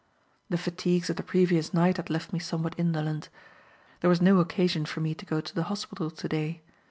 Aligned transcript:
The 0.49 0.57
fatigues 0.57 1.11
of 1.11 1.17
the 1.17 1.21
previous 1.21 1.75
night 1.75 1.97
had 1.97 2.09
left 2.09 2.33
me 2.33 2.39
somewhat 2.39 2.73
indolent. 2.75 3.29
There 3.99 4.09
was 4.09 4.19
no 4.19 4.39
occasion 4.39 4.85
for 4.87 4.99
me 4.99 5.13
to 5.13 5.27
go 5.27 5.41
to 5.41 5.53
the 5.53 5.65
hospital 5.69 6.09
to 6.09 6.27
day. 6.27 6.63